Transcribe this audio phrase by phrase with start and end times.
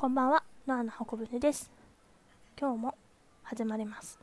[0.00, 1.70] こんばんは、ノアの箱舟です。
[2.58, 2.94] 今日も
[3.42, 4.18] 始まります。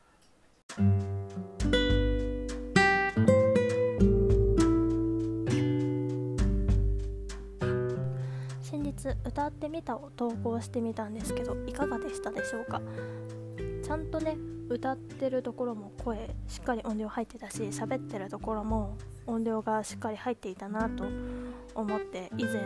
[8.60, 12.81] 先日歌ってみたを投稿してみたんですけどいかがでしたでしょうか？
[13.83, 14.35] ちゃんとね
[14.69, 21.05] 歌ってるところも声しっかり音量入ってたし喋ってるところも音量がしっかり入っていたなと
[21.75, 22.63] 思って以前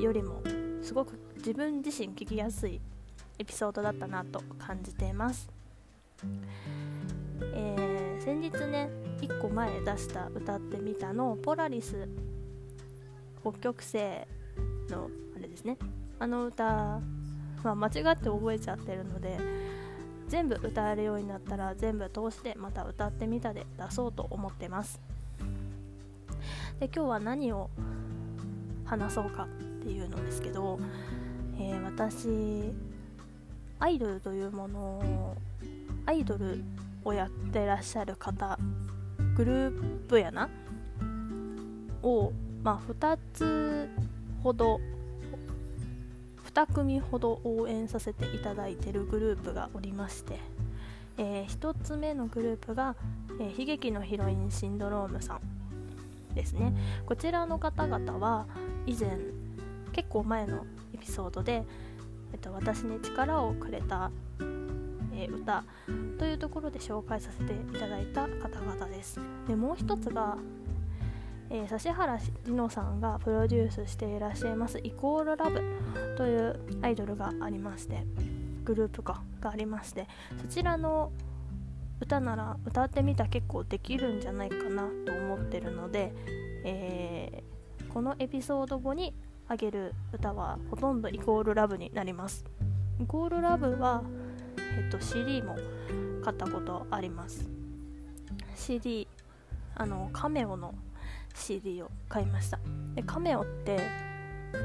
[0.00, 0.40] よりも
[0.86, 2.80] すごく自分自身聞きやすい
[3.38, 5.50] エピソードだったなと感じています、
[7.52, 7.86] えー
[8.26, 12.08] 先日ね1個前出した歌ってみたのポラリス
[13.40, 13.98] 北極星
[14.90, 15.76] のあれですね。
[16.18, 16.64] あの歌、
[17.62, 19.38] まあ、間違って覚えちゃってるので
[20.28, 25.00] 全部歌えるようになったら全部通してまた歌ってみたで出そうと思ってます。
[26.80, 27.70] で今日は何を
[28.86, 29.46] 話そうか
[29.86, 30.80] っていうのですけど、
[31.60, 32.74] えー私
[33.78, 35.36] アイドルというものを
[36.06, 36.64] アイドル
[37.04, 38.58] をやってらっしゃる方
[39.36, 40.48] グループやな？
[42.02, 43.88] を、まあ、2つ
[44.42, 44.80] ほど
[46.52, 50.40] 2組ほど応援させていただいてるグループがおりまして、
[51.18, 52.96] え1つ目のグループが、
[53.38, 55.34] えー悲劇のヒロインシンドロームさ
[56.32, 56.72] んですね。
[57.04, 58.46] こちらの方々は
[58.86, 59.18] 以前
[59.96, 61.64] 結構前のエピソードで、
[62.32, 65.64] えっと、私に力をくれた、えー歌
[66.18, 69.18] というところで紹介させていただいた方々です。
[69.48, 70.36] でもう一つが、
[71.48, 75.62] えー指原莉乃さんがプロデュースしていらっしゃいますイコールラブ
[76.18, 78.04] というアイドルがありまして
[78.64, 80.06] グループかがありまして
[80.42, 81.12] そちらの
[82.00, 86.12] 歌なら歌ってみたら結構できるんじゃないかなと思ってるので、
[86.64, 87.56] えー
[87.96, 89.14] このエピソード後に
[89.48, 92.44] あげる歌はほとんどイコールラブになります。
[93.00, 94.02] イコールラブは、
[94.58, 95.56] えっと CD も
[96.24, 97.48] 買ったことあります。
[98.56, 99.06] CD
[99.74, 100.74] あのカメオの
[101.34, 102.58] CD を買いました。
[102.94, 103.78] でカメオって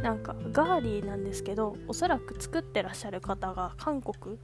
[0.02, 4.38] なんかガーリーなんですけどおそらく作ってらっしゃる方が韓国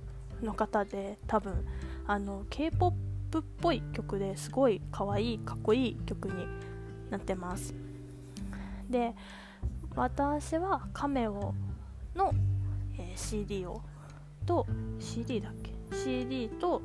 [0.44, 1.66] の方で多分
[2.06, 2.96] あの K-POP
[3.40, 6.46] っぽい曲ですごい可愛いかっこいい曲に
[7.10, 7.74] なってます。
[8.90, 9.16] で
[9.98, 11.56] 私はカメオ
[12.16, 12.32] の、
[13.00, 13.82] えー CD を
[14.46, 14.68] と
[15.00, 16.84] CD だっけ？CD と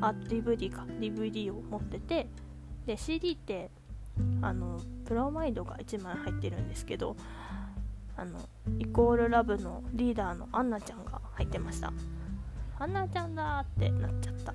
[0.00, 0.86] あ DVD か。
[0.98, 2.26] DVD を持ってて
[2.86, 3.70] で CD って
[4.40, 7.14] あのプロマイドが1枚入ってるんですけど
[8.16, 8.38] あの
[8.78, 11.92] イコールラブのリーダーのアンナちゃんが入ってました。
[12.78, 14.54] アンナちゃんだってなっちゃった。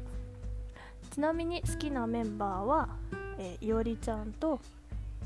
[1.12, 2.90] ちなみに好きなメンバーは、
[3.38, 4.60] えーいおりちゃんと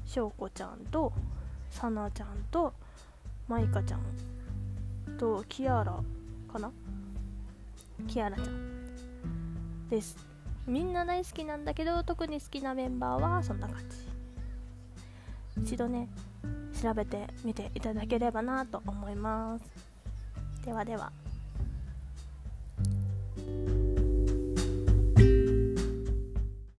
[0.06, 1.14] しょうこちゃんと
[1.74, 2.72] さなちゃんと
[3.48, 4.00] まいかちゃん
[5.18, 6.00] とキアラ
[6.52, 6.72] かな？
[8.08, 9.90] キアラちゃん。
[9.90, 10.16] です。
[10.66, 13.80] みんな大好きなんだけど特に好きなメンバーはそんな感
[15.56, 15.62] じ。
[15.62, 16.08] 一度ね
[16.82, 19.66] 調べてみていただければなと思います。
[20.66, 21.12] ではでは。